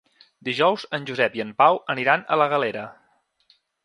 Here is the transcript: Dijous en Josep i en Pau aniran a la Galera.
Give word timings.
Dijous 0.47 0.85
en 0.97 1.03
Josep 1.09 1.37
i 1.39 1.43
en 1.45 1.51
Pau 1.63 1.77
aniran 1.95 2.23
a 2.23 2.39
la 2.43 2.47
Galera. 2.55 2.87